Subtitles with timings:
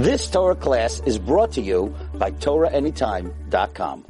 [0.00, 4.06] This Torah class is brought to you by TorahAnytime.com.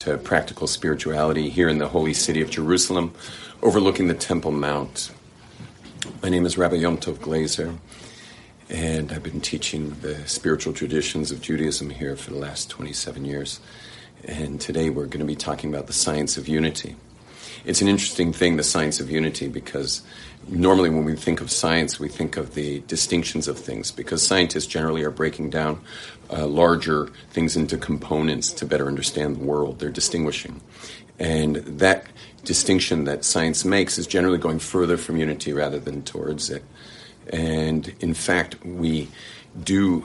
[0.00, 3.14] To practical spirituality here in the holy city of Jerusalem,
[3.62, 5.12] overlooking the Temple Mount.
[6.22, 7.74] My name is Rabbi Yom Tov Glaser,
[8.68, 13.60] and I've been teaching the spiritual traditions of Judaism here for the last 27 years.
[14.24, 16.96] And today we're going to be talking about the science of unity.
[17.64, 20.02] It's an interesting thing, the science of unity, because
[20.48, 24.66] normally when we think of science, we think of the distinctions of things, because scientists
[24.66, 25.80] generally are breaking down
[26.30, 29.78] uh, larger things into components to better understand the world.
[29.78, 30.60] They're distinguishing.
[31.18, 32.06] And that
[32.44, 36.62] distinction that science makes is generally going further from unity rather than towards it.
[37.32, 39.08] And in fact, we
[39.62, 40.04] do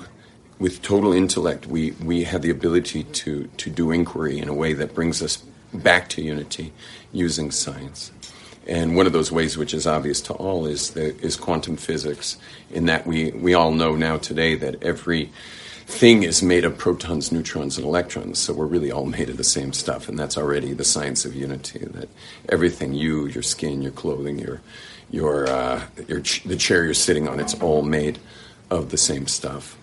[0.59, 4.73] with total intellect, we, we have the ability to, to do inquiry in a way
[4.73, 6.73] that brings us back to unity
[7.11, 8.11] using science.
[8.67, 12.37] And one of those ways, which is obvious to all, is the, is quantum physics.
[12.71, 15.31] In that we we all know now today that every
[15.87, 18.37] thing is made of protons, neutrons, and electrons.
[18.37, 21.35] So we're really all made of the same stuff, and that's already the science of
[21.35, 21.79] unity.
[21.79, 22.09] That
[22.47, 24.61] everything, you, your skin, your clothing, your
[25.09, 28.19] your uh, your ch- the chair you're sitting on, it's all made
[28.69, 29.78] of the same stuff.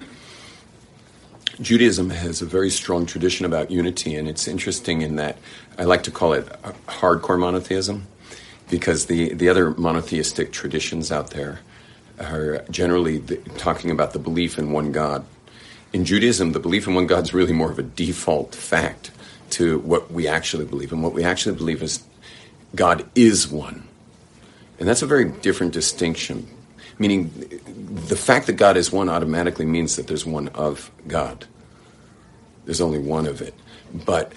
[1.60, 5.38] Judaism has a very strong tradition about unity, and it's interesting in that
[5.78, 6.46] I like to call it
[6.86, 8.06] hardcore monotheism
[8.68, 11.60] because the, the other monotheistic traditions out there
[12.20, 15.24] are generally the, talking about the belief in one God.
[15.92, 19.10] In Judaism, the belief in one God is really more of a default fact
[19.50, 20.92] to what we actually believe.
[20.92, 22.02] And what we actually believe is
[22.74, 23.86] God is one.
[24.78, 26.48] And that's a very different distinction
[26.98, 27.30] Meaning,
[28.06, 31.46] the fact that God is one automatically means that there's one of God.
[32.64, 33.54] There's only one of it.
[33.92, 34.32] But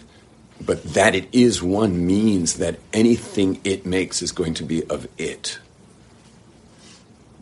[0.61, 5.07] but that it is one means that anything it makes is going to be of
[5.17, 5.57] it.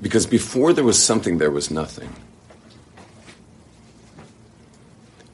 [0.01, 2.15] Because before there was something, there was nothing.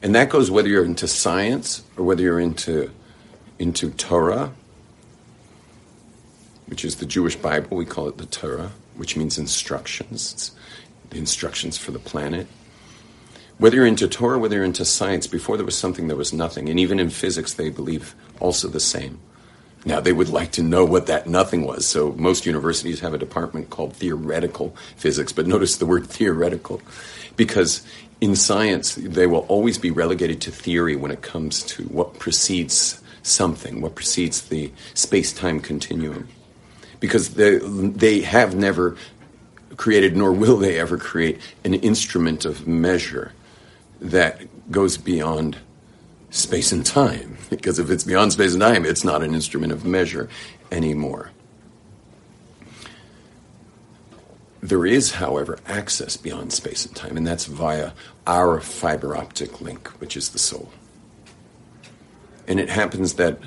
[0.02, 2.90] And that goes whether you're into science or whether you're into,
[3.58, 4.52] into Torah,
[6.66, 10.32] which is the Jewish Bible, we call it the Torah which means instructions.
[10.32, 10.50] It's
[11.10, 12.46] the instructions for the planet.
[13.58, 16.68] Whether you're into Torah, whether you're into science, before there was something, there was nothing.
[16.68, 19.20] And even in physics, they believe also the same.
[19.86, 21.86] Now, they would like to know what that nothing was.
[21.86, 25.30] So, most universities have a department called theoretical physics.
[25.30, 26.80] But notice the word theoretical,
[27.36, 27.86] because
[28.20, 33.02] in science, they will always be relegated to theory when it comes to what precedes
[33.22, 36.28] something, what precedes the space time continuum
[37.04, 38.96] because they, they have never
[39.76, 43.32] created, nor will they ever create, an instrument of measure
[44.00, 44.40] that
[44.72, 45.58] goes beyond
[46.30, 47.36] space and time.
[47.50, 50.30] Because if it's beyond space and time, it's not an instrument of measure
[50.72, 51.30] anymore.
[54.62, 57.92] There is, however, access beyond space and time, and that's via
[58.26, 60.72] our fiber optic link, which is the soul.
[62.48, 63.38] And it happens that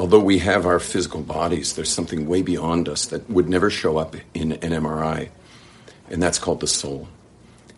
[0.00, 3.98] although we have our physical bodies, there's something way beyond us that would never show
[3.98, 5.28] up in an MRI,
[6.08, 7.06] and that's called the soul.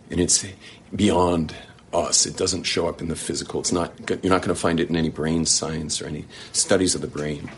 [0.08, 0.46] And it's
[0.94, 1.52] beyond
[1.92, 2.24] us.
[2.24, 3.58] It doesn't show up in the physical.
[3.58, 3.92] It's not.
[4.08, 7.08] You're not going to find it in any brain science or any studies of the
[7.08, 7.50] brain.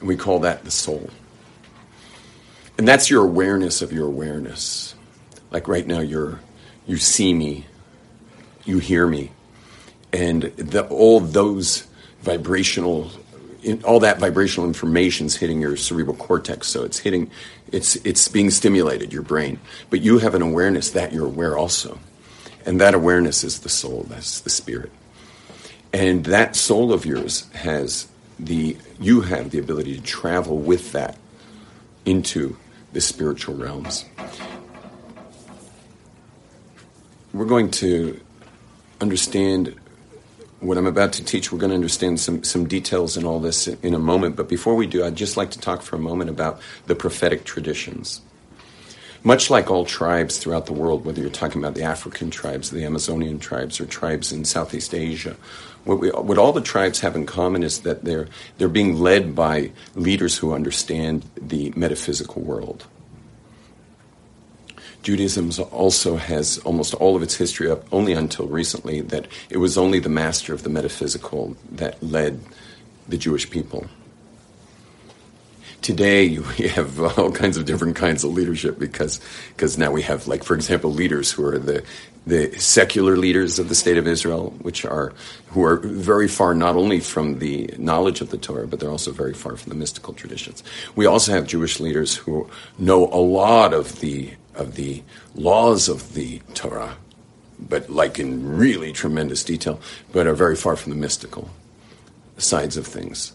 [0.00, 1.08] And we call that the soul.
[2.76, 4.96] And that's your awareness of your awareness.
[5.52, 6.40] Like right now, you're
[6.88, 7.66] you see me,
[8.64, 9.30] you hear me,
[10.12, 11.86] and the, all those
[12.22, 13.12] vibrational
[13.62, 17.30] in, all that vibrational information is hitting your cerebral cortex, so it's hitting,
[17.72, 19.58] it's it's being stimulated your brain.
[19.90, 21.98] But you have an awareness that you're aware also,
[22.66, 24.06] and that awareness is the soul.
[24.08, 24.90] That's the spirit,
[25.92, 31.16] and that soul of yours has the you have the ability to travel with that
[32.04, 32.56] into
[32.92, 34.04] the spiritual realms.
[37.32, 38.20] We're going to
[39.00, 39.74] understand
[40.60, 43.66] what I'm about to teach, we're going to understand some, some details in all this
[43.66, 44.36] in a moment.
[44.36, 47.44] But before we do, I'd just like to talk for a moment about the prophetic
[47.44, 48.20] traditions.
[49.22, 52.84] Much like all tribes throughout the world, whether you're talking about the African tribes, the
[52.84, 55.36] Amazonian tribes, or tribes in Southeast Asia,
[55.84, 58.28] what, we, what all the tribes have in common is that they're,
[58.58, 62.86] they're being led by leaders who understand the metaphysical world.
[65.02, 69.78] Judaism also has almost all of its history up only until recently that it was
[69.78, 72.40] only the master of the metaphysical that led
[73.08, 73.86] the Jewish people.
[75.80, 79.20] Today, we have all kinds of different kinds of leadership because
[79.56, 81.82] because now we have, like, for example, leaders who are the
[82.26, 85.14] the secular leaders of the state of Israel, which are
[85.48, 89.10] who are very far not only from the knowledge of the Torah, but they're also
[89.10, 90.62] very far from the mystical traditions.
[90.94, 95.02] We also have Jewish leaders who know a lot of the of the
[95.34, 96.96] laws of the Torah,
[97.58, 99.80] but like in really tremendous detail,
[100.12, 101.50] but are very far from the mystical
[102.38, 103.32] sides of things.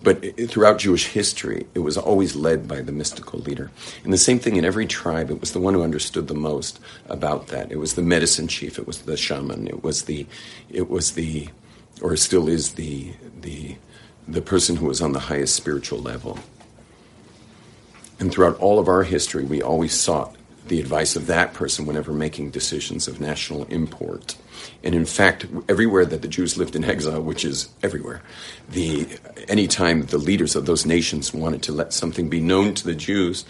[0.00, 3.70] But throughout Jewish history, it was always led by the mystical leader.
[4.04, 6.78] And the same thing in every tribe, it was the one who understood the most
[7.08, 7.72] about that.
[7.72, 10.26] It was the medicine chief, it was the shaman, it was the,
[10.70, 11.48] it was the,
[12.00, 13.76] or still is the, the,
[14.28, 16.38] the person who was on the highest spiritual level.
[18.20, 20.36] And throughout all of our history, we always sought
[20.68, 24.36] the advice of that person whenever making decisions of national import.
[24.82, 28.22] And in fact, everywhere that the Jews lived in exile, which is everywhere,
[28.68, 29.08] the
[29.48, 33.44] anytime the leaders of those nations wanted to let something be known to the Jews,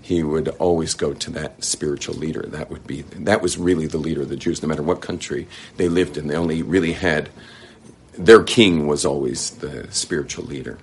[0.00, 2.42] he would always go to that spiritual leader.
[2.42, 5.46] That would be that was really the leader of the Jews, no matter what country
[5.76, 6.28] they lived in.
[6.28, 7.30] They only really had
[8.16, 10.78] their king was always the spiritual leader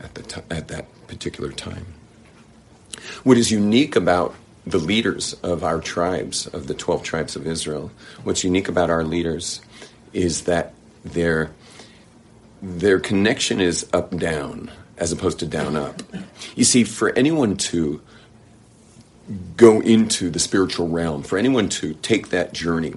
[0.00, 1.86] at the t- at that particular time.
[3.22, 4.34] What is unique about
[4.68, 7.90] the leaders of our tribes, of the 12 tribes of Israel,
[8.24, 9.60] what's unique about our leaders
[10.12, 10.74] is that
[11.04, 11.50] their,
[12.60, 16.02] their connection is up down as opposed to down up.
[16.56, 18.00] You see, for anyone to
[19.56, 22.94] go into the spiritual realm, for anyone to take that journey,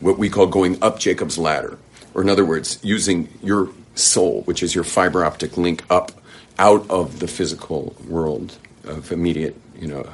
[0.00, 1.78] what we call going up Jacob's ladder,
[2.14, 6.12] or in other words, using your soul, which is your fiber optic link up
[6.58, 10.08] out of the physical world of immediate, you know,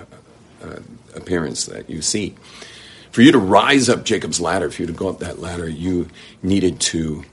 [0.63, 0.81] uh,
[1.15, 2.35] appearance that you see.
[3.11, 6.09] For you to rise up Jacob's ladder, for you to go up that ladder, you
[6.43, 7.25] needed to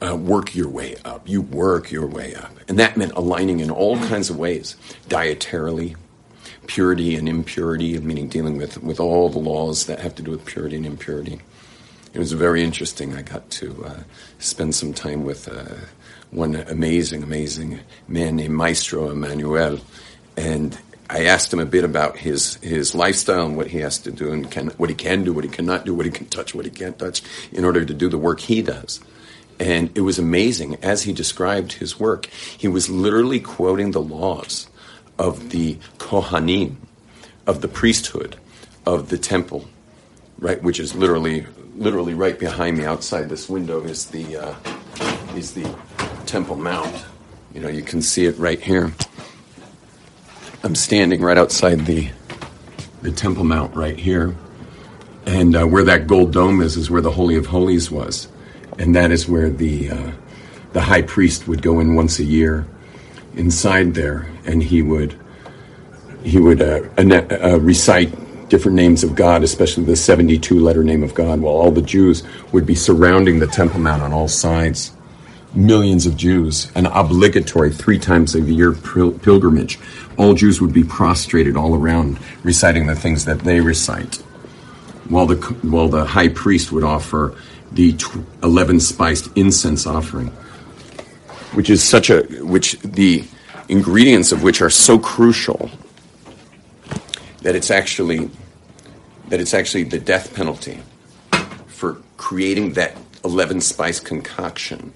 [0.00, 1.28] uh, work your way up.
[1.28, 2.52] You work your way up.
[2.68, 4.76] And that meant aligning in all kinds of ways
[5.08, 5.96] dietarily,
[6.66, 10.44] purity and impurity, meaning dealing with, with all the laws that have to do with
[10.44, 11.40] purity and impurity.
[12.12, 13.14] It was very interesting.
[13.14, 14.02] I got to uh,
[14.38, 15.74] spend some time with uh,
[16.30, 19.80] one amazing, amazing man named Maestro Emmanuel.
[20.36, 20.78] And
[21.12, 24.32] I asked him a bit about his his lifestyle and what he has to do
[24.32, 26.64] and can, what he can do, what he cannot do, what he can touch, what
[26.64, 29.00] he can't touch, in order to do the work he does.
[29.58, 32.26] And it was amazing as he described his work.
[32.26, 34.68] He was literally quoting the laws
[35.18, 36.76] of the Kohanim,
[37.44, 38.36] of the priesthood,
[38.86, 39.68] of the temple,
[40.38, 44.54] right, which is literally literally right behind me outside this window is the uh,
[45.34, 45.74] is the
[46.26, 47.04] Temple Mount.
[47.52, 48.92] You know, you can see it right here.
[50.62, 52.10] I'm standing right outside the
[53.00, 54.36] the Temple Mount right here,
[55.24, 58.28] and uh, where that gold dome is is where the Holy of Holies was,
[58.78, 60.12] and that is where the uh,
[60.74, 62.66] the high priest would go in once a year
[63.36, 65.18] inside there, and he would
[66.24, 68.12] he would uh, uh recite
[68.50, 72.22] different names of God, especially the 72 letter name of God, while all the Jews
[72.52, 74.92] would be surrounding the Temple Mount on all sides
[75.54, 79.78] millions of Jews, an obligatory three times a year pilgrimage.
[80.16, 84.16] All Jews would be prostrated all around, reciting the things that they recite,
[85.08, 87.34] while the while the high priest would offer
[87.72, 87.96] the
[88.42, 90.28] eleven spiced incense offering,
[91.52, 93.24] which is such a which the
[93.68, 95.70] ingredients of which are so crucial
[97.42, 98.30] that it's actually
[99.28, 100.80] that it's actually the death penalty
[101.68, 104.92] for creating that 11 spice concoction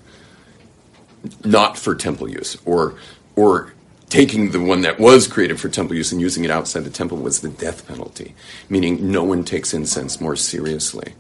[1.45, 2.95] not for temple use or
[3.37, 3.73] or
[4.09, 7.19] taking the one that was created for temple use and using it outside the temple
[7.19, 8.35] was the death penalty
[8.69, 11.15] meaning no one takes incense more seriously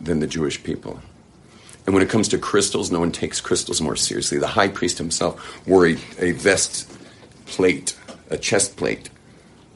[0.00, 1.00] than the Jewish people.
[1.86, 4.38] And when it comes to crystals no one takes crystals more seriously.
[4.38, 6.90] The high priest himself wore a, a vest
[7.46, 7.96] plate
[8.30, 9.10] a chest plate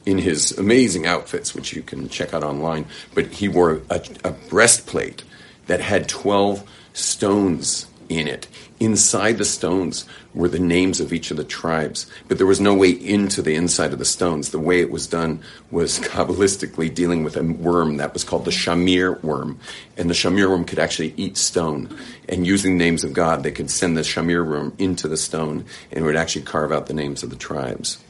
[0.05, 4.31] in his amazing outfits which you can check out online but he wore a, a
[4.31, 5.23] breastplate
[5.67, 8.47] that had 12 stones in it.
[8.79, 12.73] Inside the stones were the names of each of the tribes, but there was no
[12.73, 14.49] way into the inside of the stones.
[14.49, 15.41] The way it was done
[15.71, 19.59] was Kabbalistically dealing with a worm that was called the Shamir worm.
[19.97, 21.97] And the Shamir worm could actually eat stone.
[22.27, 25.65] And using the names of God, they could send the Shamir worm into the stone
[25.91, 28.03] and would actually carve out the names of the tribes.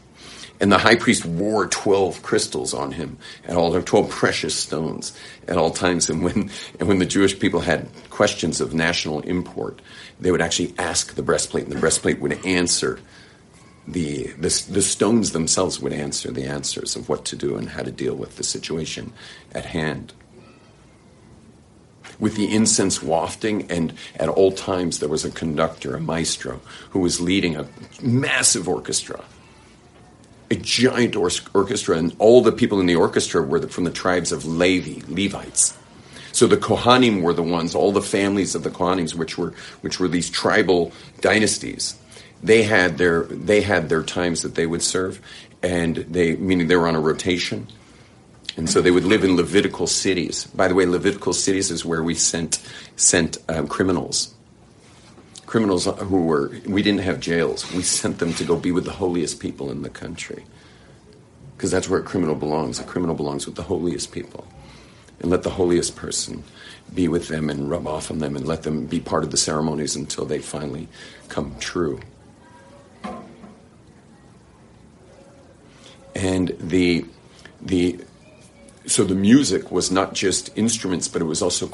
[0.60, 5.18] And the high priest wore 12 crystals on him at all, 12 precious stones
[5.48, 6.10] at all times.
[6.10, 9.82] And when, and when the Jewish people had questions of national import,
[10.20, 13.00] they would actually ask the breastplate, and the breastplate would answer
[13.88, 17.82] the, the, the stones themselves would answer the answers of what to do and how
[17.82, 19.12] to deal with the situation
[19.52, 20.14] at hand
[22.20, 27.00] with the incense wafting, and at all times there was a conductor, a maestro, who
[27.00, 27.68] was leading a
[28.02, 29.24] massive orchestra
[30.54, 33.92] a giant or- orchestra, and all the people in the orchestra were the, from the
[34.04, 35.78] tribes of Levi, Levites.
[36.32, 40.00] So the Kohanim were the ones, all the families of the Kohanim, which were which
[40.00, 40.92] were these tribal
[41.22, 41.96] dynasties.
[42.42, 45.22] They had their they had their times that they would serve,
[45.62, 47.68] and they meaning they were on a rotation,
[48.56, 50.46] And so they would live in Levitical cities.
[50.46, 52.60] By the way, Levitical cities is where we sent
[52.96, 54.34] sent um, criminals.
[55.54, 57.72] Criminals who were we didn't have jails.
[57.74, 60.46] We sent them to go be with the holiest people in the country.
[61.56, 62.80] Because that's where a criminal belongs.
[62.80, 64.48] A criminal belongs with the holiest people.
[65.20, 66.44] And let the holiest person
[66.92, 69.38] be with them and rub off on them and let them be part of the
[69.38, 70.88] ceremonies until they finally
[71.30, 72.00] come true.
[76.16, 77.06] And the
[77.62, 78.00] the
[78.88, 81.68] so the music was not just instruments, but it was also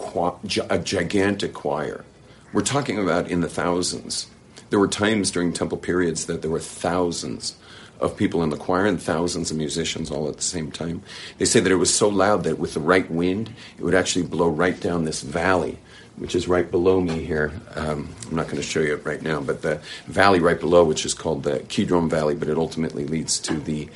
[0.70, 2.04] a gigantic choir.
[2.52, 4.28] We're talking about in the thousands.
[4.72, 7.56] There were times during temple periods that there were thousands
[8.00, 11.04] of people in the choir and thousands of musicians all at the same time.
[11.38, 14.26] They say that it was so loud that with the right wind, it would actually
[14.26, 15.78] blow right down this valley,
[16.16, 17.52] which is right below me here.
[17.76, 20.84] Um, I'm not going to show you it right now, but the valley right below,
[20.86, 23.90] which is called the Kidron Valley, but it ultimately leads to the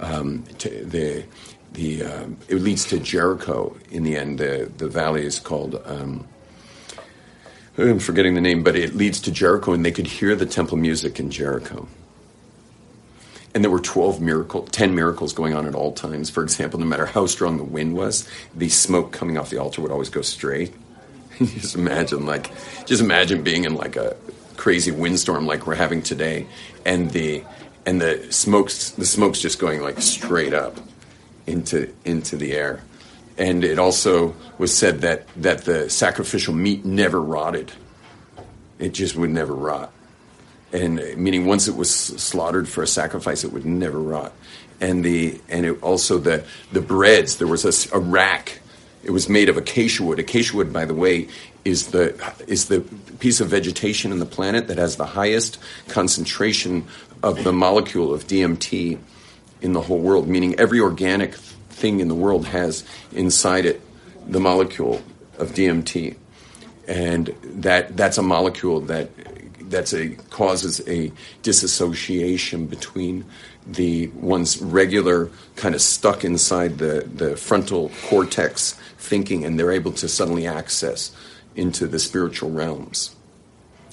[0.00, 1.24] um, to the
[1.74, 4.38] the um, it leads to Jericho in the end.
[4.38, 5.80] The the valley is called.
[5.84, 6.26] Um,
[7.80, 10.76] I'm forgetting the name, but it leads to Jericho, and they could hear the temple
[10.76, 11.88] music in Jericho.
[13.54, 16.30] And there were 12 miracle, 10 miracles going on at all times.
[16.30, 19.82] For example, no matter how strong the wind was, the smoke coming off the altar
[19.82, 20.72] would always go straight.
[21.38, 22.50] just imagine, like,
[22.86, 24.16] just imagine being in like a
[24.56, 26.46] crazy windstorm like we're having today,
[26.84, 27.42] and the
[27.86, 30.78] and the smokes, the smoke's just going like straight up
[31.46, 32.82] into into the air.
[33.40, 37.72] And it also was said that that the sacrificial meat never rotted.
[38.78, 39.90] It just would never rot.
[40.74, 44.34] And meaning once it was slaughtered for a sacrifice, it would never rot.
[44.78, 47.38] And the and it also the the breads.
[47.38, 48.60] There was a, a rack.
[49.02, 50.18] It was made of acacia wood.
[50.18, 51.28] Acacia wood, by the way,
[51.64, 52.14] is the
[52.46, 52.82] is the
[53.20, 56.86] piece of vegetation in the planet that has the highest concentration
[57.22, 58.98] of the molecule of DMT
[59.62, 61.34] in the whole world, meaning every organic
[61.80, 63.80] thing in the world has inside it
[64.26, 65.02] the molecule
[65.38, 66.16] of DMT.
[66.86, 69.10] And that that's a molecule that
[69.70, 73.24] that's a causes a disassociation between
[73.66, 79.92] the one's regular kind of stuck inside the, the frontal cortex thinking and they're able
[79.92, 81.14] to suddenly access
[81.54, 83.14] into the spiritual realms.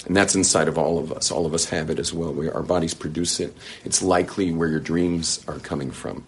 [0.06, 1.32] And that's inside of all of us.
[1.32, 2.32] All of us have it as well.
[2.32, 3.56] We, our bodies produce it.
[3.84, 6.24] It's likely where your dreams are coming from.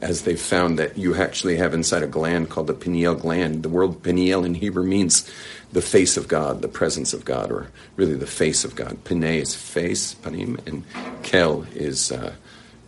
[0.00, 3.62] As they've found that you actually have inside a gland called the pineal gland.
[3.62, 5.30] The word pineal in Hebrew means
[5.72, 9.04] the face of God, the presence of God, or really the face of God.
[9.04, 10.84] Pine is face, panim, and
[11.22, 12.34] kel is uh,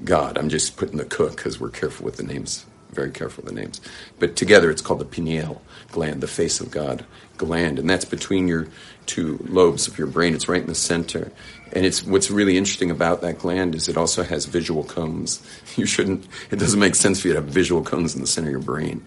[0.04, 0.38] God.
[0.38, 3.60] I'm just putting the kuf because we're careful with the names, very careful with the
[3.60, 3.80] names.
[4.18, 7.04] But together it's called the pineal gland, the face of God
[7.36, 8.68] gland, and that's between your
[9.06, 10.34] two lobes of your brain.
[10.34, 11.32] It's right in the center.
[11.72, 15.42] And it's what's really interesting about that gland is it also has visual cones.
[15.76, 16.26] You shouldn't.
[16.50, 18.60] It doesn't make sense for you to have visual cones in the center of your
[18.60, 19.06] brain.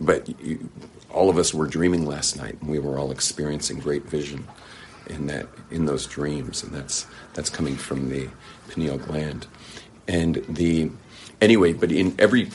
[0.00, 0.70] But you,
[1.10, 4.46] all of us were dreaming last night, and we were all experiencing great vision
[5.08, 8.28] in that in those dreams, and that's that's coming from the
[8.68, 9.46] pineal gland.
[10.06, 10.90] And the
[11.40, 12.50] anyway, but in every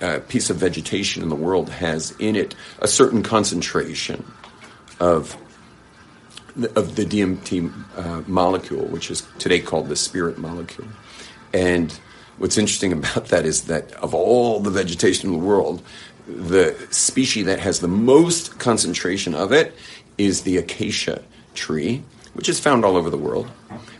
[0.00, 4.24] uh, piece of vegetation in the world has in it a certain concentration
[4.98, 5.36] of
[6.74, 10.88] of the DMT uh, molecule, which is today called the spirit molecule.
[11.52, 11.92] And
[12.38, 15.82] what's interesting about that is that of all the vegetation in the world,
[16.26, 19.74] the species that has the most concentration of it
[20.18, 21.22] is the acacia
[21.54, 22.02] tree,
[22.34, 23.50] which is found all over the world.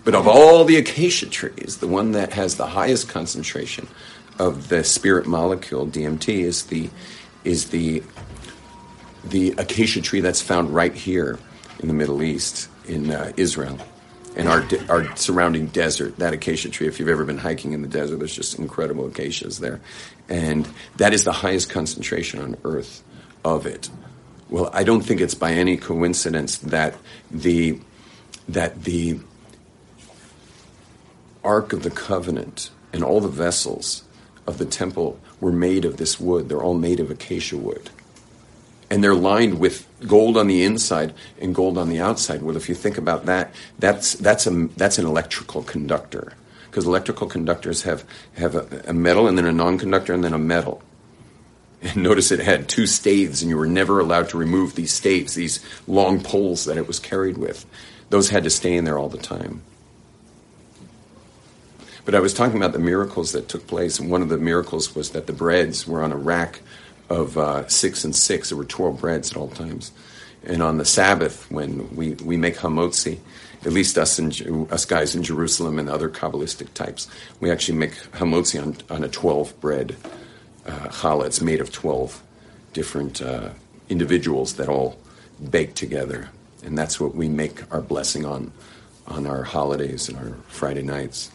[0.05, 3.89] But of all the acacia trees, the one that has the highest concentration
[4.41, 6.89] of the spirit molecule, DMT, is the
[7.45, 8.03] is the
[9.23, 11.39] the acacia tree that's found right here
[11.79, 13.79] in the Middle East, in uh, Israel,
[14.37, 16.17] and our de- our surrounding desert.
[16.17, 19.59] That acacia tree, if you've ever been hiking in the desert, there's just incredible acacias
[19.59, 19.81] there,
[20.31, 20.67] and
[20.97, 23.05] that is the highest concentration on Earth
[23.45, 23.91] of it.
[24.49, 26.97] Well, I don't think it's by any coincidence that
[27.31, 27.79] the
[28.49, 29.21] that the
[31.45, 34.05] Ark of the Covenant and all the vessels
[34.51, 36.49] of the temple were made of this wood.
[36.49, 37.91] They're all made of acacia wood
[38.91, 42.43] and they're lined with gold on the inside and gold on the outside.
[42.43, 46.35] Well, if you think about that, that's that's a that's an electrical conductor
[46.67, 48.05] because electrical conductors have
[48.35, 50.83] have a, a metal and then a non-conductor and then a metal.
[51.83, 55.35] And notice it had two staves, and you were never allowed to remove these staves,
[55.35, 57.65] these long poles that it was carried with.
[58.11, 59.63] Those had to stay in there all the time.
[62.05, 64.95] But I was talking about the miracles that took place, and one of the miracles
[64.95, 66.61] was that the breads were on a rack
[67.09, 68.49] of uh, six and six.
[68.49, 69.93] There were 12 breads at all times.
[70.45, 73.19] And on the Sabbath, when we, we make hamotzi,
[73.63, 77.09] at least us in, us guys in Jerusalem and other Kabbalistic types,
[77.41, 79.97] we actually make hamotzi on, on a 12 bread
[80.67, 81.27] uh, challah.
[81.27, 82.23] It's made of 12
[82.73, 83.51] different uh,
[83.91, 84.99] individuals that all
[85.51, 86.31] bake together.
[86.65, 88.53] And that's what we make our blessing on
[89.11, 91.31] on our holidays and our Friday nights.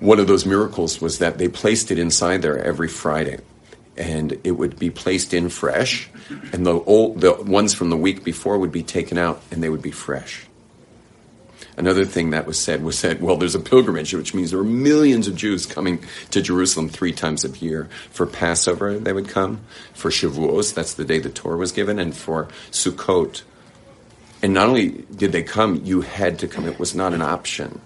[0.00, 3.38] One of those miracles was that they placed it inside there every Friday.
[3.96, 6.08] And it would be placed in fresh,
[6.52, 9.68] and the old, the ones from the week before would be taken out, and they
[9.68, 10.46] would be fresh.
[11.76, 14.64] Another thing that was said was that, well, there's a pilgrimage, which means there are
[14.64, 17.88] millions of Jews coming to Jerusalem three times a year.
[18.10, 19.60] For Passover, they would come.
[19.94, 22.00] For Shavuos, that's the day the Torah was given.
[22.00, 23.42] And for Sukkot.
[24.42, 26.66] And not only did they come, you had to come.
[26.66, 27.80] It was not an option.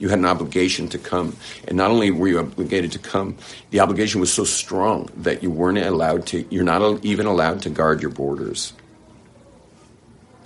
[0.00, 1.36] You had an obligation to come.
[1.68, 3.36] And not only were you obligated to come,
[3.70, 7.70] the obligation was so strong that you weren't allowed to, you're not even allowed to
[7.70, 8.72] guard your borders.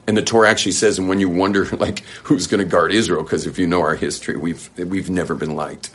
[0.07, 3.23] And the Torah actually says, and when you wonder like who's going to guard Israel,
[3.23, 5.91] because if you know our history, we've we've never been liked.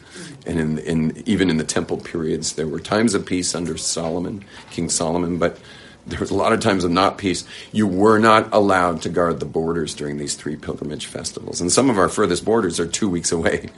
[0.47, 4.43] And in, in even in the temple periods, there were times of peace under Solomon,
[4.71, 5.59] King Solomon, but
[6.09, 7.45] there was a lot of times of not peace.
[7.71, 11.61] You were not allowed to guard the borders during these three pilgrimage festivals.
[11.61, 13.69] And some of our furthest borders are two weeks away.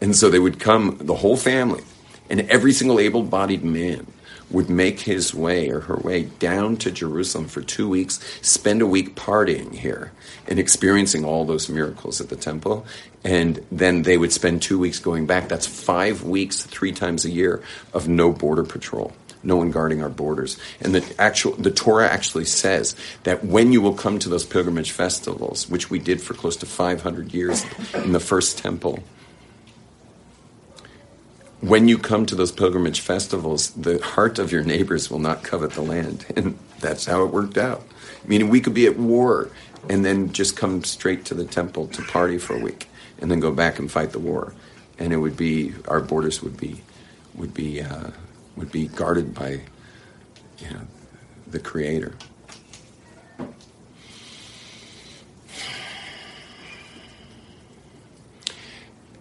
[0.00, 1.82] And so they would come, the whole family,
[2.28, 4.06] and every single able bodied man
[4.50, 8.86] would make his way or her way down to Jerusalem for two weeks, spend a
[8.86, 10.12] week partying here
[10.46, 12.86] and experiencing all those miracles at the temple.
[13.24, 15.48] And then they would spend two weeks going back.
[15.48, 17.62] That's five weeks, three times a year
[17.92, 19.12] of no border patrol.
[19.44, 20.58] No one guarding our borders.
[20.80, 24.90] And the actual, the Torah actually says that when you will come to those pilgrimage
[24.90, 29.00] festivals, which we did for close to 500 years in the first temple,
[31.60, 35.72] when you come to those pilgrimage festivals, the heart of your neighbors will not covet
[35.72, 36.26] the land.
[36.36, 37.82] And that's how it worked out.
[38.26, 39.50] Meaning we could be at war
[39.88, 43.40] and then just come straight to the temple to party for a week and then
[43.40, 44.54] go back and fight the war.
[44.98, 46.82] And it would be, our borders would be,
[47.34, 48.10] would be, uh,
[48.56, 49.60] would be guarded by,
[50.58, 50.80] you know,
[51.46, 52.14] the Creator.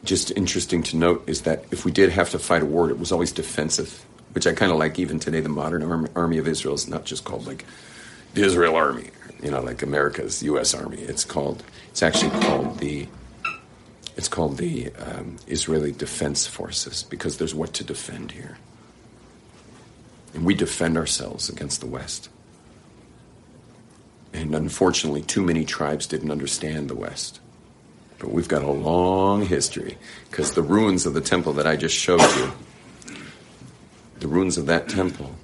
[0.03, 2.99] just interesting to note is that if we did have to fight a war, it
[2.99, 5.39] was always defensive, which I kind of like even today.
[5.39, 7.65] The modern army of Israel is not just called like
[8.34, 9.10] the Israel Army,
[9.41, 10.73] you know, like America's U.S.
[10.73, 10.97] Army.
[10.97, 13.07] It's called, it's actually called the,
[14.17, 18.57] it's called the um, Israeli Defense Forces because there's what to defend here.
[20.33, 22.29] And we defend ourselves against the West.
[24.33, 27.39] And unfortunately, too many tribes didn't understand the West.
[28.17, 29.97] But we've got a long history
[30.29, 32.51] because the ruins of the temple that I just showed you,
[34.19, 35.35] the ruins of that temple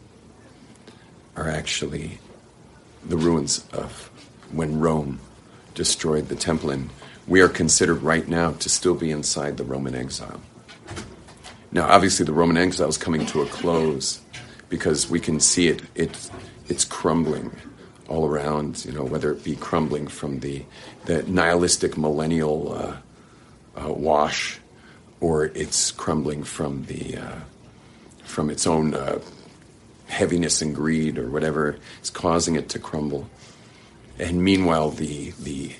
[1.36, 2.20] are actually
[3.06, 4.10] the ruins of
[4.52, 5.20] when Rome
[5.76, 6.72] destroyed the temple.
[6.72, 6.90] And
[7.28, 10.42] we are considered right now to still be inside the Roman exile.
[11.72, 14.22] Now, obviously, the Roman exile is coming to a close
[14.70, 16.32] because we can see it, it
[16.68, 17.52] it's crumbling
[18.08, 20.64] all around, you know, whether it be crumbling from the,
[21.06, 22.98] the nihilistic millennial uh,
[23.82, 24.60] uh, wash
[25.20, 27.36] or it's crumbling from the uh,
[28.24, 29.20] from its own uh,
[30.08, 33.30] heaviness and greed or whatever is causing it to crumble.
[34.18, 35.76] And meanwhile, the the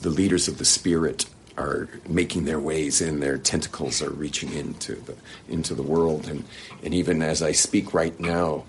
[0.00, 1.26] the leaders of the spirit
[1.58, 3.20] are making their ways in.
[3.20, 5.16] Their tentacles are reaching into the
[5.48, 6.44] into the world, and
[6.82, 8.64] and even as I speak right now,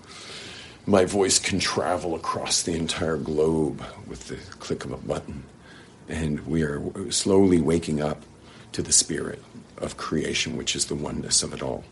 [0.86, 5.44] my voice can travel across the entire globe with the click of a button.
[6.08, 8.22] And we are slowly waking up
[8.72, 9.42] to the spirit
[9.78, 11.84] of creation, which is the oneness of it all.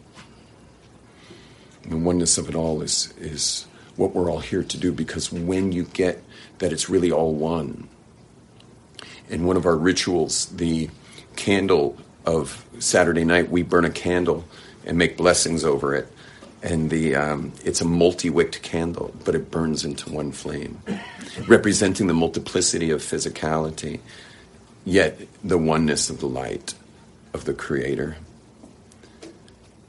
[1.88, 5.72] The oneness of it all is, is what we're all here to do because when
[5.72, 6.22] you get
[6.58, 7.88] that it's really all one,
[9.28, 10.90] in one of our rituals, the
[11.36, 14.44] candle of Saturday night, we burn a candle
[14.84, 16.10] and make blessings over it
[16.62, 20.80] and the um, it's a multi-wicked candle, but it burns into one flame,
[21.46, 24.00] representing the multiplicity of physicality,
[24.84, 26.74] yet the oneness of the light
[27.32, 28.16] of the Creator.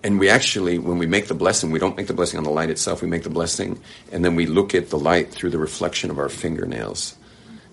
[0.02, 2.50] And we actually, when we make the blessing, we don't make the blessing on the
[2.50, 3.02] light itself.
[3.02, 3.82] We make the blessing,
[4.14, 7.18] and then we look at the light through the reflection of our fingernails,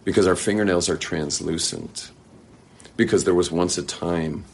[0.06, 2.12] because our fingernails are translucent.
[2.96, 4.44] Because there was once a time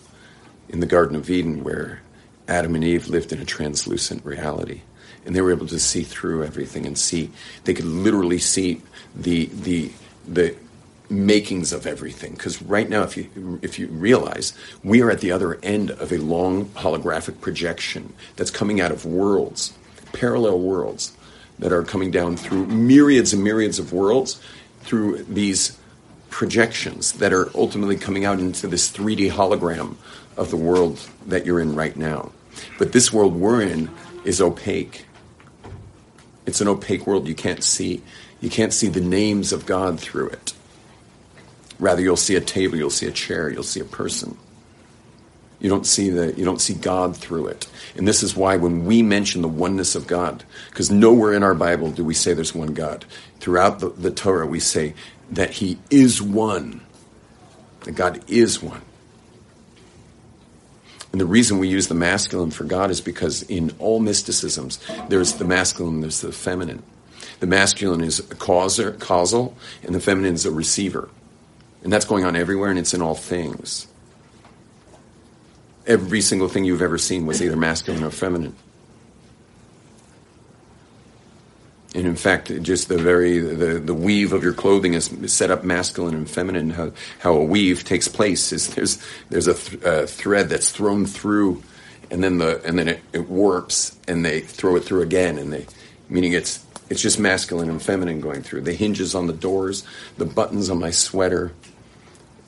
[0.71, 2.01] in the Garden of Eden where
[2.49, 4.81] Adam and Eve lived in a translucent reality.
[5.27, 7.31] And they were able to see through everything and see,
[7.65, 8.81] they could literally see
[9.15, 9.93] the, the,
[10.27, 10.57] the
[11.11, 12.33] makings of everything.
[12.33, 16.13] Because right now, if you, if you realize, we are at the other end of
[16.13, 19.75] a long holographic projection that's coming out of worlds,
[20.15, 21.13] parallel worlds
[21.59, 24.41] that are coming down through myriads and myriads of worlds
[24.83, 25.79] through these
[26.31, 29.97] projections that are ultimately coming out into this 3D hologram
[30.37, 32.33] of the world that you're in right now.
[32.79, 33.91] But this world we're in
[34.25, 35.07] is opaque.
[36.47, 37.29] It's an opaque world.
[37.29, 38.03] You can't see.
[38.41, 40.55] You can't see the names of God through it.
[41.79, 44.37] Rather, you'll see a table, you'll see a chair, you'll see a person.
[45.63, 47.69] You don't see the you don't see God through it.
[47.97, 51.55] And this is why when we mention the oneness of God, because nowhere in our
[51.55, 53.05] Bible do we say there's one God.
[53.39, 54.95] Throughout the, the Torah we say
[55.31, 56.81] that He is one.
[57.85, 58.83] That God is one.
[61.13, 65.35] And the reason we use the masculine for God is because in all mysticisms, there's
[65.35, 66.83] the masculine, there's the feminine.
[67.39, 71.09] The masculine is a causer, causal, and the feminine is a receiver.
[71.85, 73.87] And that's going on everywhere, and it's in all things.
[75.87, 78.55] Every single thing you've ever seen was either masculine or feminine.
[81.95, 85.63] And in fact, just the very the, the weave of your clothing is set up
[85.63, 86.71] masculine and feminine.
[86.71, 91.05] How, how a weave takes place is there's there's a, th- a thread that's thrown
[91.05, 91.63] through,
[92.11, 95.53] and then the and then it, it warps, and they throw it through again, and
[95.53, 95.67] they
[96.09, 98.63] meaning it's it's just masculine and feminine going through.
[98.63, 99.85] The hinges on the doors,
[100.17, 101.53] the buttons on my sweater,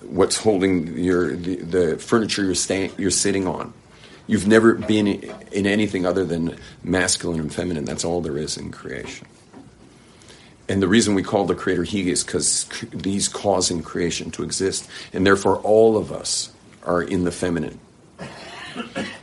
[0.09, 3.73] what's holding your the, the furniture you're you're sitting on.
[4.27, 7.85] You've never been in anything other than masculine and feminine.
[7.85, 9.27] That's all there is in creation.
[10.67, 12.67] And the reason we call the creator he is because
[13.03, 14.89] he's causing creation to exist.
[15.13, 16.53] And therefore, all of us
[16.85, 17.79] are in the feminine.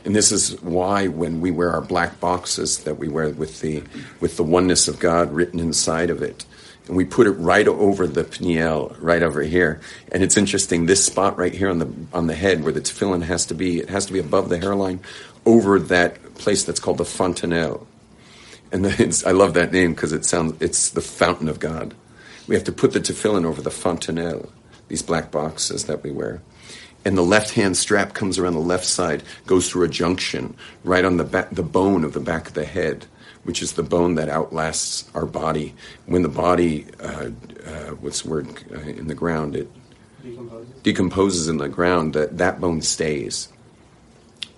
[0.04, 3.82] And this is why when we wear our black boxes that we wear with the,
[4.20, 6.44] with the oneness of God written inside of it,
[6.88, 9.80] and we put it right over the peniel, right over here.
[10.10, 13.22] And it's interesting, this spot right here on the on the head where the tefillin
[13.22, 15.00] has to be, it has to be above the hairline,
[15.46, 17.86] over that place that's called the fontanelle.
[18.72, 18.86] And
[19.26, 21.94] I love that name because it sounds it's the fountain of God.
[22.48, 24.50] We have to put the tefillin over the fontanelle,
[24.88, 26.42] these black boxes that we wear.
[27.04, 31.04] And the left hand strap comes around the left side, goes through a junction right
[31.04, 33.06] on the back, the bone of the back of the head,
[33.44, 35.74] which is the bone that outlasts our body.
[36.06, 37.30] When the body, uh,
[37.66, 39.68] uh, what's the word uh, in the ground, it
[40.22, 40.82] decomposes.
[40.82, 42.14] decomposes in the ground.
[42.14, 43.48] That that bone stays,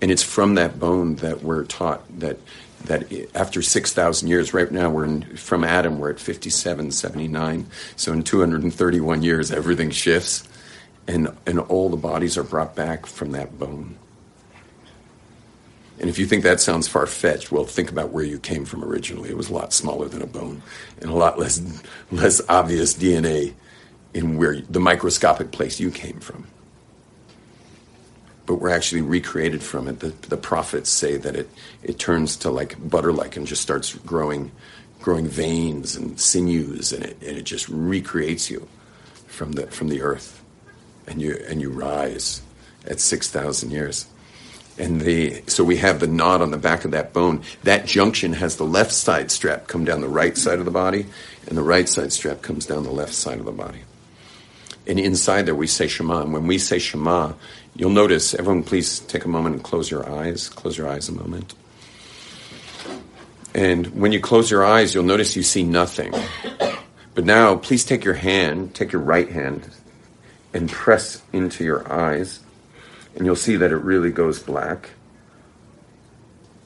[0.01, 2.38] and it's from that bone that we're taught that
[2.85, 7.66] that after 6,000 years, right now we're in, from Adam, we're at 57, 79.
[7.97, 10.47] So in 231 years, everything shifts
[11.07, 13.97] and, and all the bodies are brought back from that bone.
[16.00, 18.85] And if you think that sounds far fetched, well, think about where you came from
[18.85, 19.30] originally.
[19.30, 20.62] It was a lot smaller than a bone
[21.00, 21.62] and a lot less,
[22.11, 23.54] less obvious DNA
[24.12, 26.46] in where the microscopic place you came from
[28.46, 30.00] but we're actually recreated from it.
[30.00, 31.48] The, the prophets say that it,
[31.83, 34.52] it turns to like butter-like and just starts growing,
[35.00, 38.68] growing veins and sinews, and it, and it just recreates you
[39.26, 40.42] from the from the earth,
[41.07, 42.42] and you and you rise
[42.87, 44.07] at six thousand years.
[44.76, 47.42] And the so we have the knot on the back of that bone.
[47.62, 51.06] That junction has the left side strap come down the right side of the body,
[51.46, 53.82] and the right side strap comes down the left side of the body.
[54.87, 56.22] And inside there we say Shema.
[56.22, 57.34] And when we say Shema,
[57.76, 60.48] You'll notice, everyone, please take a moment and close your eyes.
[60.48, 61.54] Close your eyes a moment.
[63.52, 66.14] And when you close your eyes, you'll notice you see nothing.
[67.14, 69.68] But now, please take your hand, take your right hand,
[70.52, 72.38] and press into your eyes.
[73.16, 74.90] And you'll see that it really goes black.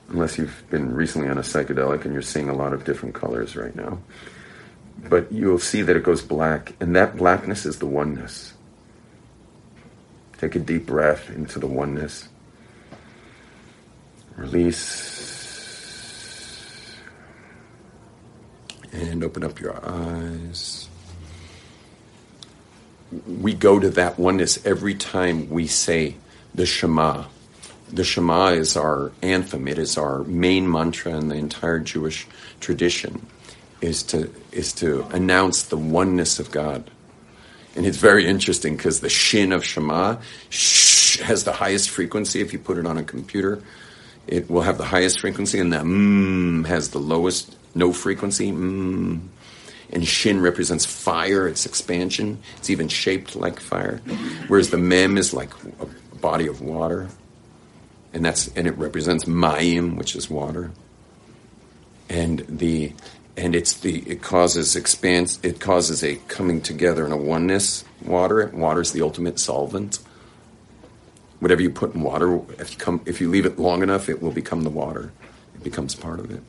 [0.08, 3.56] Unless you've been recently on a psychedelic and you're seeing a lot of different colors
[3.56, 3.98] right now.
[5.08, 8.54] But you'll see that it goes black, and that blackness is the oneness.
[10.38, 12.28] Take a deep breath into the oneness.
[14.36, 15.26] Release.
[18.92, 20.88] And open up your eyes.
[23.26, 26.16] We go to that oneness every time we say
[26.58, 27.24] the Shema.
[27.90, 29.66] The Shema is our anthem.
[29.66, 32.26] It is our main mantra in the entire Jewish
[32.60, 33.26] tradition.
[33.80, 36.90] Is to is to announce the oneness of God
[37.78, 40.16] and it's very interesting because the shin of Shema
[40.50, 42.40] sh- has the highest frequency.
[42.40, 43.62] If you put it on a computer,
[44.26, 48.50] it will have the highest frequency, and the mm has the lowest, no frequency.
[48.50, 49.20] Mm.
[49.90, 52.38] And shin represents fire, it's expansion.
[52.56, 54.02] It's even shaped like fire.
[54.48, 55.50] Whereas the mem is like
[56.20, 57.08] body of water.
[58.12, 60.70] And that's and it represents mayim, which is water.
[62.08, 62.92] And the
[63.38, 68.50] and it's the it causes expanse it causes a coming together and a oneness water
[68.52, 70.00] water is the ultimate solvent
[71.38, 74.20] whatever you put in water if you come if you leave it long enough it
[74.20, 75.12] will become the water
[75.54, 76.42] it becomes part of it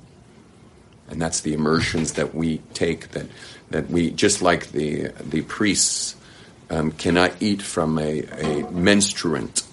[1.10, 3.28] and that's the immersions that we take that
[3.70, 6.16] that we just like the the priests
[6.70, 9.64] um, cannot eat from a, a menstruant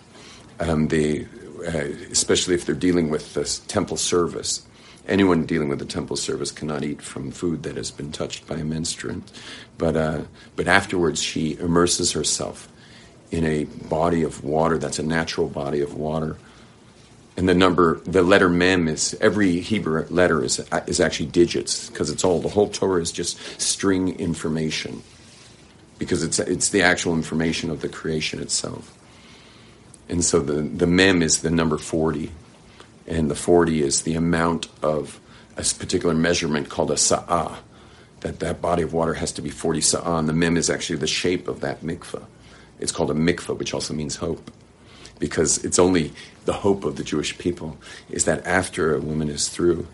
[0.60, 1.26] um, the
[1.66, 4.66] uh, especially if they're dealing with this temple service
[5.08, 8.56] anyone dealing with the temple service cannot eat from food that has been touched by
[8.56, 9.30] a menstruant.
[9.78, 10.22] But, uh,
[10.56, 12.68] but afterwards, she immerses herself
[13.30, 16.36] in a body of water that's a natural body of water.
[17.36, 22.08] And the number, the letter mem is every Hebrew letter is is actually digits because
[22.08, 25.02] it's all the whole Torah is just string information
[25.98, 28.92] because it's it's the actual information of the creation itself.
[30.08, 32.32] And so the the mem is the number forty,
[33.06, 35.20] and the forty is the amount of
[35.56, 37.58] a particular measurement called a sa'ah.
[38.20, 40.98] That that body of water has to be forty sa'ah, and the mem is actually
[40.98, 42.24] the shape of that mikvah.
[42.78, 44.50] It's called a mikvah, which also means hope,
[45.18, 46.12] because it's only
[46.44, 47.78] the hope of the Jewish people
[48.10, 49.86] is that after a woman is through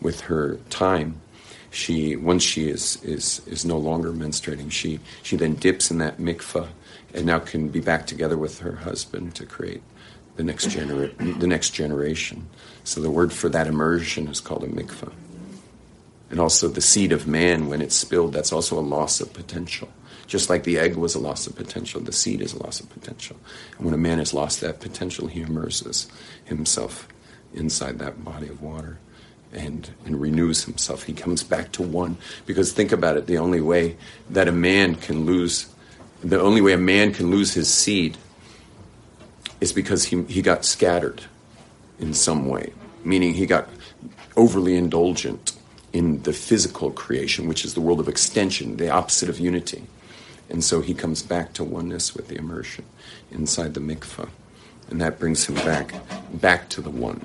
[0.00, 1.20] with her time,
[1.70, 6.18] she once she is is is no longer menstruating, she she then dips in that
[6.18, 6.68] mikvah
[7.14, 9.82] and now can be back together with her husband to create
[10.36, 12.48] the next genera- the next generation.
[12.84, 15.12] So the word for that immersion is called a mikvah.
[16.30, 19.88] And also the seed of man, when it's spilled, that's also a loss of potential.
[20.28, 22.88] Just like the egg was a loss of potential, the seed is a loss of
[22.88, 23.36] potential.
[23.76, 26.08] And when a man has lost that potential, he immerses
[26.44, 27.08] himself
[27.52, 28.98] inside that body of water
[29.52, 31.04] and, and renews himself.
[31.04, 32.16] He comes back to one.
[32.46, 33.96] Because think about it the only way
[34.30, 35.72] that a man can lose,
[36.22, 38.16] the only way a man can lose his seed
[39.60, 41.22] is because he, he got scattered
[41.98, 42.72] in some way,
[43.04, 43.68] meaning he got
[44.36, 45.52] overly indulgent
[45.92, 49.82] in the physical creation, which is the world of extension, the opposite of unity.
[50.48, 52.84] And so he comes back to oneness with the immersion
[53.30, 54.28] inside the mikvah.
[54.88, 55.94] And that brings him back,
[56.32, 57.24] back to the one.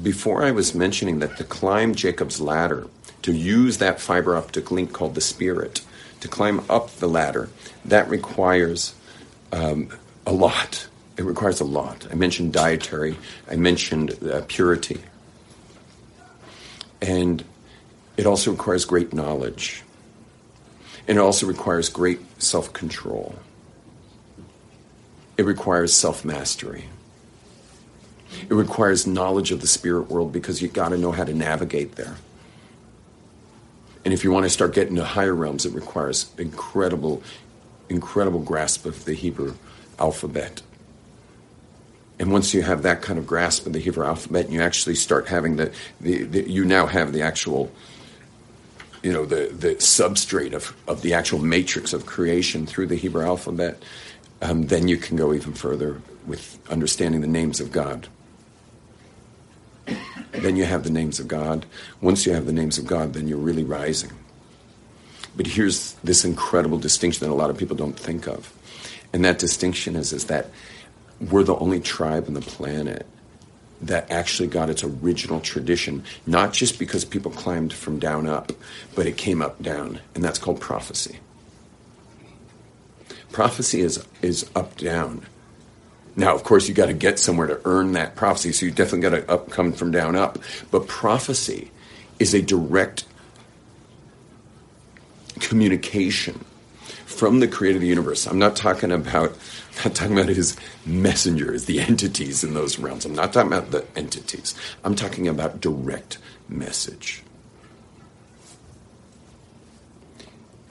[0.00, 2.86] Before I was mentioning that to climb Jacob's ladder,
[3.22, 5.82] to use that fiber optic link called the spirit,
[6.20, 7.50] to climb up the ladder,
[7.84, 8.94] that requires
[9.52, 9.88] um,
[10.26, 10.88] a lot.
[11.16, 12.06] It requires a lot.
[12.10, 13.18] I mentioned dietary,
[13.50, 15.02] I mentioned uh, purity.
[17.02, 17.44] And
[18.16, 19.82] it also requires great knowledge.
[21.08, 23.34] And it also requires great self control.
[25.36, 26.84] It requires self mastery.
[28.48, 31.96] It requires knowledge of the spirit world because you got to know how to navigate
[31.96, 32.16] there.
[34.04, 37.22] And if you want to start getting to higher realms, it requires incredible,
[37.88, 39.54] incredible grasp of the Hebrew
[39.98, 40.62] alphabet.
[42.18, 44.96] And once you have that kind of grasp of the Hebrew alphabet, and you actually
[44.96, 47.70] start having the, the, the you now have the actual,
[49.02, 53.24] you know, the, the substrate of, of the actual matrix of creation through the Hebrew
[53.24, 53.82] alphabet,
[54.40, 58.08] um, then you can go even further with understanding the names of God.
[60.32, 61.66] Then you have the names of God.
[62.00, 64.10] Once you have the names of God, then you're really rising.
[65.36, 68.52] But here's this incredible distinction that a lot of people don't think of.
[69.12, 70.48] And that distinction is, is that
[71.30, 73.06] we're the only tribe on the planet
[73.82, 78.52] that actually got its original tradition, not just because people climbed from down up,
[78.94, 81.18] but it came up down, and that's called prophecy.
[83.32, 85.26] Prophecy is, is up down.
[86.14, 89.00] Now, of course, you got to get somewhere to earn that prophecy, so you definitely
[89.00, 90.38] got to up, come from down up.
[90.70, 91.70] But prophecy
[92.18, 93.04] is a direct
[95.40, 96.44] communication
[97.06, 98.26] from the creator of the universe.
[98.26, 103.04] I'm not talking about I'm not talking about his messengers, the entities in those realms.
[103.04, 104.54] I'm not talking about the entities.
[104.84, 107.22] I'm talking about direct message.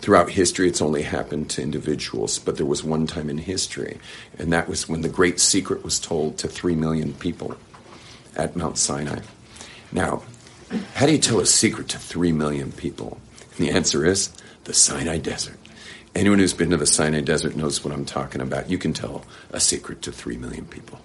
[0.02, 4.00] Throughout history, it's only happened to individuals, but there was one time in history,
[4.40, 7.56] and that was when the great secret was told to three million people
[8.36, 9.20] at Mount Sinai.
[9.92, 10.24] Now,
[10.96, 13.20] how do you tell a secret to three million people?
[13.56, 14.32] And the answer is
[14.64, 15.58] the Sinai Desert.
[16.16, 18.72] Anyone who's been to the Sinai Desert knows what I'm talking about.
[18.72, 21.00] You can tell a secret to three million people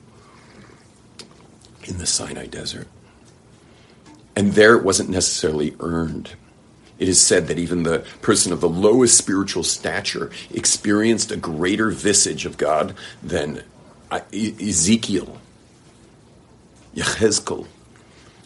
[1.84, 2.88] in the Sinai Desert.
[4.34, 6.34] And there it wasn't necessarily earned
[6.98, 11.90] it is said that even the person of the lowest spiritual stature experienced a greater
[11.90, 13.62] visage of God than
[14.10, 15.38] uh, Ezekiel,
[16.94, 17.66] Yechezkel,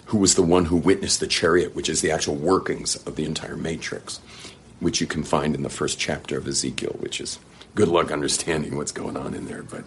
[0.06, 3.24] who was the one who witnessed the chariot, which is the actual workings of the
[3.24, 4.18] entire matrix,
[4.80, 7.38] which you can find in the first chapter of Ezekiel, which is
[7.76, 9.62] good luck understanding what's going on in there.
[9.62, 9.84] But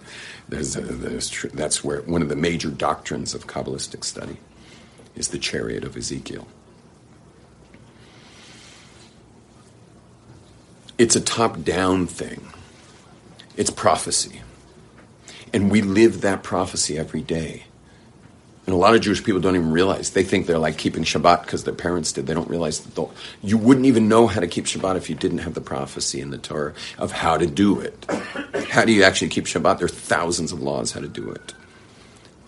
[0.47, 4.37] there's, a, there's tr- that's where one of the major doctrines of Kabbalistic study
[5.15, 6.47] is the chariot of Ezekiel.
[10.97, 12.47] It's a top down thing,
[13.57, 14.41] it's prophecy.
[15.51, 17.65] And we live that prophecy every day.
[18.65, 20.11] And a lot of Jewish people don't even realize.
[20.11, 22.27] They think they're like keeping Shabbat because their parents did.
[22.27, 23.09] They don't realize that
[23.41, 26.29] you wouldn't even know how to keep Shabbat if you didn't have the prophecy in
[26.29, 28.05] the Torah of how to do it.
[28.69, 29.79] How do you actually keep Shabbat?
[29.79, 31.53] There are thousands of laws how to do it.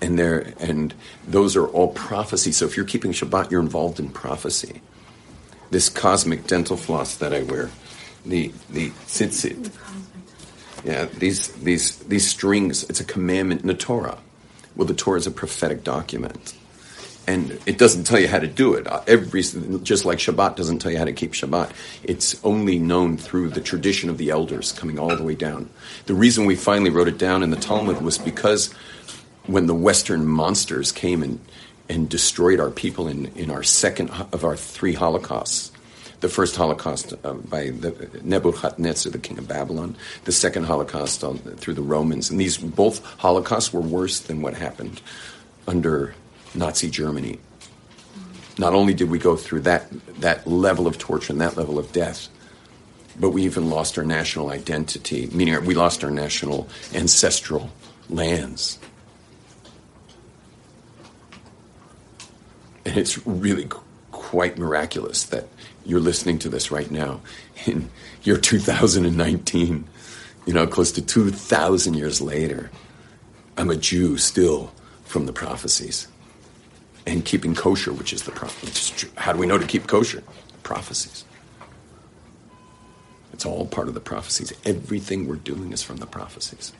[0.01, 0.93] And there and
[1.27, 2.53] those are all prophecy.
[2.53, 4.81] So if you're keeping Shabbat, you're involved in prophecy.
[5.69, 7.71] This cosmic dental floss that I wear,
[8.25, 9.71] the the tzitzit.
[10.83, 14.17] Yeah, these these these strings, it's a commandment in the Torah.
[14.75, 16.53] Well, the Torah is a prophetic document.
[17.27, 18.85] And it doesn't tell you how to do it.
[18.85, 21.71] Uh, every, just like Shabbat doesn't tell you how to keep Shabbat.
[22.03, 25.71] It's only known through the tradition of the elders coming all the way down.
[26.05, 28.71] The reason we finally wrote it down in the Talmud was because
[29.47, 31.39] when the Western monsters came and,
[31.89, 35.71] and destroyed our people in, in our second of our three Holocausts,
[36.21, 41.37] the first Holocaust uh, by the, Nebuchadnezzar, the king of Babylon, the second Holocaust on,
[41.37, 42.29] through the Romans.
[42.29, 45.01] And these both Holocausts were worse than what happened
[45.67, 46.15] under
[46.53, 47.39] Nazi Germany.
[48.57, 51.91] Not only did we go through that, that level of torture and that level of
[51.91, 52.29] death,
[53.19, 57.71] but we even lost our national identity, meaning we lost our national ancestral
[58.09, 58.79] lands.
[62.85, 63.67] And it's really
[64.11, 65.47] quite miraculous that
[65.85, 67.21] you're listening to this right now
[67.65, 67.89] in
[68.23, 69.85] year 2019,
[70.45, 72.71] you know, close to 2,000 years later.
[73.57, 76.07] I'm a Jew still from the prophecies
[77.05, 79.11] and keeping kosher, which is the.
[79.17, 80.23] How do we know to keep kosher?
[80.63, 81.23] Prophecies.
[83.31, 84.53] It's all part of the prophecies.
[84.65, 86.73] Everything we're doing is from the prophecies.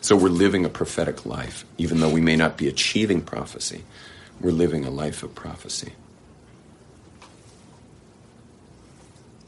[0.00, 3.84] So we're living a prophetic life, even though we may not be achieving prophecy
[4.40, 5.92] we're living a life of prophecy.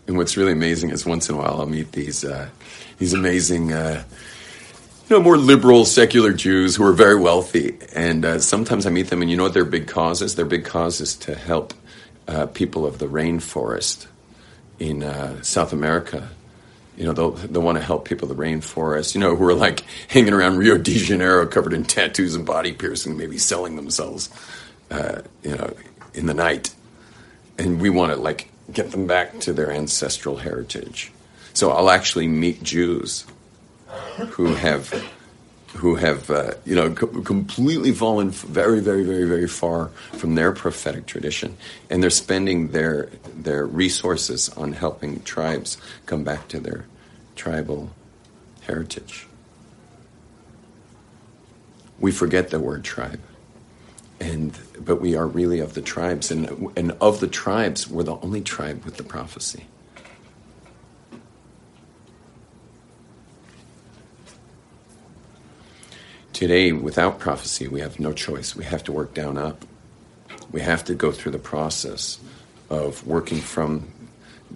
[0.07, 2.49] And what's really amazing is once in a while I'll meet these uh,
[2.99, 4.03] these amazing, uh,
[5.09, 9.09] you know, more liberal secular Jews who are very wealthy, and uh, sometimes I meet
[9.09, 10.35] them, and you know what their big cause is?
[10.35, 11.75] Their big cause is to help
[12.27, 14.07] uh, people of the rainforest
[14.81, 16.29] in uh, South America.
[16.97, 19.55] You know, they'll, they'll want to help people of the rainforest, you know, who are
[19.55, 24.29] like hanging around Rio de Janeiro covered in tattoos and body piercing, maybe selling themselves
[24.91, 25.75] uh, you know,
[26.15, 26.75] in the night,
[27.59, 31.13] and we want to like get them back to their ancestral heritage.
[31.53, 33.27] So I'll actually meet Jews
[34.31, 34.93] who have
[35.77, 40.53] who have uh, you know co- completely fallen very very very very far from their
[40.53, 41.57] prophetic tradition.
[41.89, 46.87] And they're spending their their resources on helping tribes come back to their
[47.37, 47.91] tribal
[48.63, 49.27] heritage.
[51.99, 53.21] We forget the word tribe
[54.21, 58.17] and but we are really of the tribes and and of the tribes we're the
[58.17, 59.65] only tribe with the prophecy.
[66.33, 68.55] Today without prophecy we have no choice.
[68.55, 69.65] We have to work down up.
[70.53, 72.19] We have to go through the process
[72.69, 73.89] of working from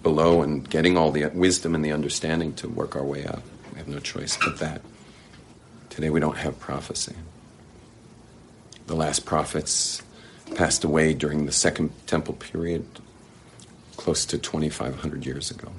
[0.01, 3.41] below and getting all the wisdom and the understanding to work our way up.
[3.71, 4.81] We have no choice but that.
[5.89, 7.15] Today we don't have prophecy
[8.87, 10.01] the last prophets
[10.55, 12.85] passed away during the Second Temple period,
[13.97, 15.71] close to 2,500 years ago.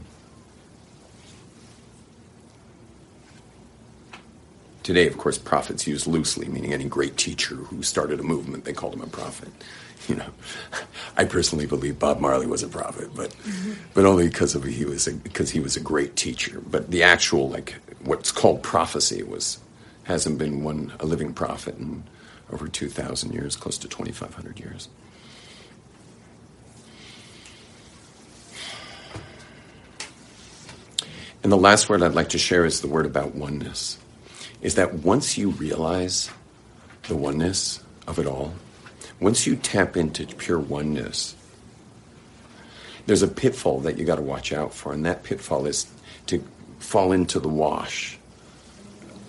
[4.82, 8.72] Today, of course, prophets used loosely, meaning any great teacher who started a movement, they
[8.72, 9.48] called him a prophet.
[10.08, 10.30] You know,
[11.16, 13.72] I personally believe Bob Marley was a prophet, but mm-hmm.
[13.94, 16.60] but only because of he was a, because he was a great teacher.
[16.60, 19.58] But the actual like what's called prophecy was
[20.04, 22.04] hasn't been one a living prophet and
[22.52, 24.88] over 2,000 years, close to 2,500 years.
[31.42, 33.98] And the last word I'd like to share is the word about oneness.
[34.62, 36.30] Is that once you realize
[37.06, 38.54] the oneness of it all,
[39.20, 41.36] once you tap into pure oneness,
[43.06, 45.86] there's a pitfall that you got to watch out for, and that pitfall is
[46.26, 46.42] to
[46.80, 48.18] fall into the wash,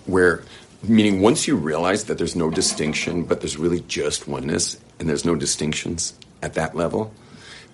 [0.06, 0.42] where
[0.82, 5.24] Meaning, once you realize that there's no distinction, but there's really just oneness, and there's
[5.24, 7.12] no distinctions at that level,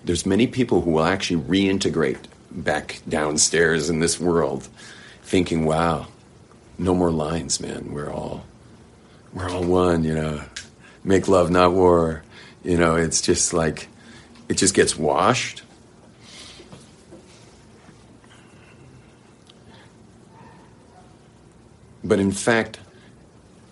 [0.03, 2.17] there's many people who will actually reintegrate
[2.49, 4.67] back downstairs in this world,
[5.23, 6.07] thinking, "Wow,
[6.79, 7.91] no more lines, man.
[7.91, 8.43] We're all,
[9.33, 10.03] we're all one.
[10.03, 10.41] You know,
[11.03, 12.23] make love, not war.
[12.63, 13.87] You know, it's just like,
[14.49, 15.61] it just gets washed."
[22.03, 22.79] But in fact,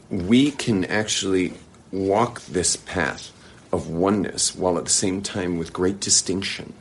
[0.10, 1.54] we can actually
[1.92, 3.32] walk this path
[3.72, 6.74] of oneness while at the same time with great distinction.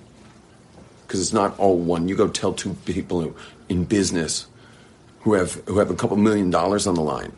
[1.06, 2.08] Because it's not all one.
[2.08, 3.36] You go tell two people who,
[3.68, 4.46] in business
[5.20, 7.32] who have who have a couple million dollars on the line,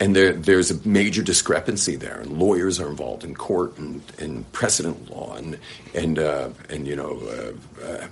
[0.00, 4.50] and there, there's a major discrepancy there, and lawyers are involved in court and, and
[4.52, 5.58] precedent law, and
[5.94, 7.20] and uh, and you know.
[7.20, 8.06] Uh, uh,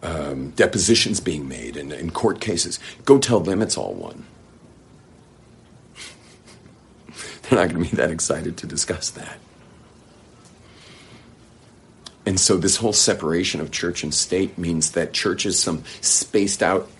[0.00, 2.78] um, depositions being made and, and court cases.
[3.04, 4.24] Go tell them it's all one.
[7.50, 9.38] They're not going to be that excited to discuss that.
[12.26, 16.62] And so, this whole separation of church and state means that church is some spaced
[16.62, 16.90] out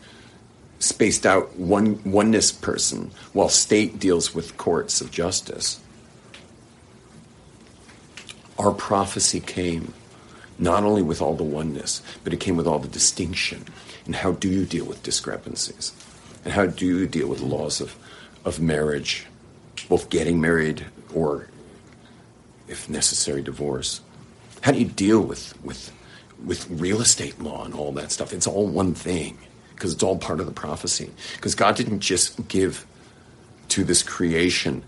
[0.79, 5.81] spaced out one oneness person while state deals with courts of justice.
[8.59, 9.93] Our prophecy came
[10.59, 13.65] not only with all the oneness, but it came with all the distinction.
[14.07, 15.93] And how do you deal with discrepancies?
[16.45, 17.97] And how do you deal with laws of,
[18.45, 19.27] of marriage,
[19.89, 20.84] both getting married
[21.14, 21.49] or,
[22.68, 24.01] if necessary, divorce?
[24.62, 25.93] How do you deal with, with,
[26.45, 28.32] with real estate law and all that stuff?
[28.32, 29.39] It's all one thing
[29.74, 31.11] because it's all part of the prophecy.
[31.36, 32.86] Because God didn't just give
[33.68, 34.82] to this creation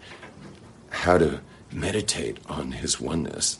[0.90, 1.40] how to
[1.72, 3.58] meditate on his oneness.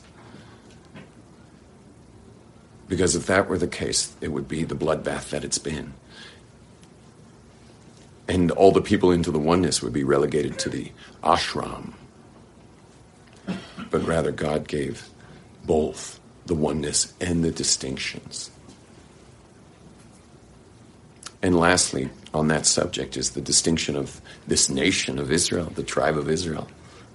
[2.87, 5.93] Because if that were the case, it would be the bloodbath that it's been.
[8.31, 10.89] And all the people into the oneness would be relegated to the
[11.21, 11.91] ashram.
[13.89, 15.09] But rather, God gave
[15.65, 18.49] both the oneness and the distinctions.
[21.41, 26.17] And lastly, on that subject is the distinction of this nation of Israel, the tribe
[26.17, 26.69] of Israel,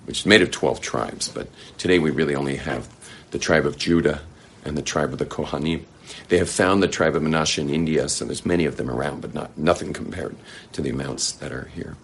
[0.05, 1.29] which is made of 12 tribes.
[1.29, 1.49] But
[1.79, 2.95] today we really only have
[3.31, 4.21] the tribe of Judah
[4.67, 5.85] and the tribe of the Kohanim.
[6.29, 9.21] They have found the tribe of Manasseh in India, so there's many of them around,
[9.21, 10.37] but not nothing compared
[10.73, 11.97] to the amounts that are here.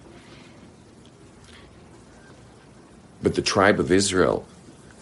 [3.23, 4.47] But the tribe of Israel,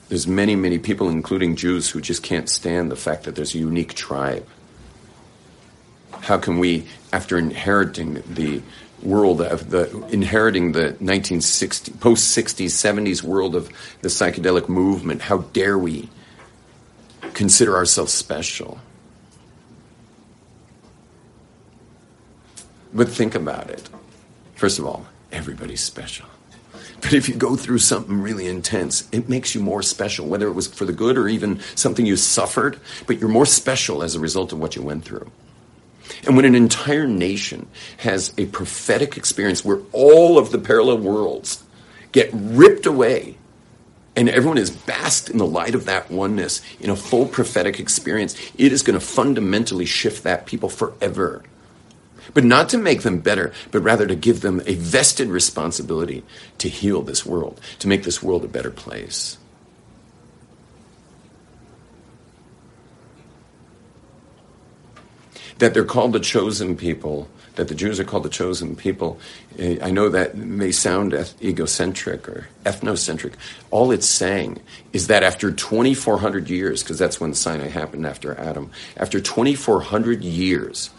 [0.08, 3.58] there's many, many people, including Jews, who just can't stand the fact that there's a
[3.58, 4.46] unique tribe
[6.22, 8.62] how can we, after inheriting the
[9.02, 13.70] world of the inheriting the 1960 post 60s 70s world of
[14.02, 16.06] the psychedelic movement how dare we
[17.32, 18.78] consider ourselves special
[22.92, 23.88] but think about it
[24.54, 26.26] first of all everybody's special
[27.00, 30.52] but if you go through something really intense, it makes you more special, whether it
[30.52, 34.20] was for the good or even something you suffered, but you're more special as a
[34.20, 35.30] result of what you went through.
[36.26, 37.68] And when an entire nation
[37.98, 41.62] has a prophetic experience where all of the parallel worlds
[42.12, 43.36] get ripped away
[44.16, 48.34] and everyone is basked in the light of that oneness in a full prophetic experience,
[48.58, 51.42] it is going to fundamentally shift that people forever.
[52.32, 56.22] But not to make them better, but rather to give them a vested responsibility
[56.58, 59.38] to heal this world, to make this world a better place.
[65.60, 69.20] that they're called the chosen people, that the Jews are called the chosen people.
[69.58, 71.12] Eh, I know that may sound
[71.42, 73.34] egocentric or ethnocentric.
[73.70, 74.60] All it's saying
[74.92, 80.90] is that after 2,400 years, because that's when Sinai happened after Adam, after 2,400 years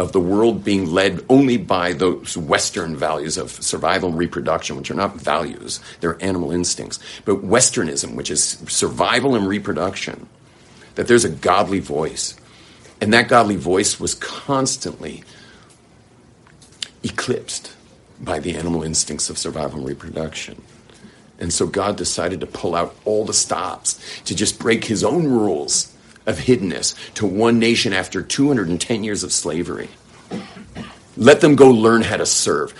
[0.00, 4.90] of the world being led only by those Western values of survival and reproduction, which
[4.90, 10.26] are not values, they're animal instincts, but Westernism, which is survival and reproduction,
[10.94, 12.34] that there's a godly voice
[13.00, 15.22] and that godly voice was constantly
[17.02, 17.74] eclipsed
[18.20, 20.62] by the animal instincts of survival and reproduction.
[21.38, 25.26] And so God decided to pull out all the stops, to just break his own
[25.26, 25.94] rules
[26.26, 29.88] of hiddenness to one nation after 210 years of slavery.
[31.16, 32.72] Let them go learn how to serve.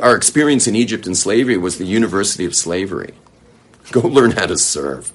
[0.00, 3.14] Our experience in Egypt in slavery was the University of Slavery.
[3.90, 5.12] Go learn how to serve.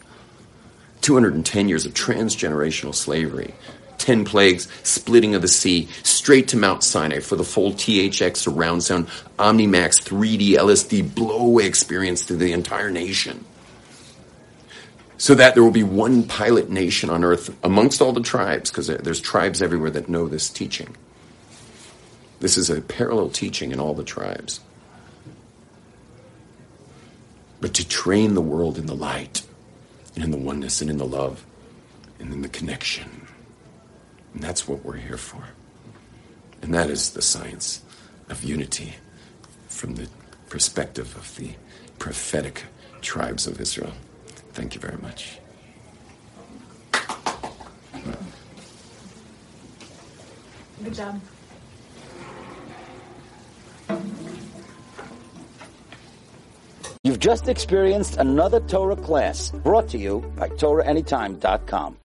[1.02, 3.54] 210 years of transgenerational slavery
[3.98, 8.84] 10 plagues, splitting of the sea, straight to Mount Sinai for the full THX surround
[8.84, 13.44] sound, Omnimax 3D LSD blow away experience to the entire nation.
[15.20, 18.88] So that there will be one pilot nation on earth amongst all the tribes, because
[18.88, 20.96] there's tribes everywhere that know this teaching.
[22.40, 24.60] This is a parallel teaching in all the tribes.
[27.60, 29.42] But to train the world in the light,
[30.14, 31.44] and in the oneness, and in the love,
[32.20, 33.28] and in the connection.
[34.36, 35.44] And that's what we're here for.
[36.62, 37.82] And that is the science
[38.30, 38.96] of unity
[39.68, 40.08] from the
[40.50, 41.56] perspective of the
[41.98, 42.66] prophetic
[43.02, 43.94] tribes of Israel.
[44.58, 45.38] Thank you very much.
[50.84, 51.22] Good job.
[57.04, 61.96] You've just experienced another Torah class brought to you by TorahAnytime.com.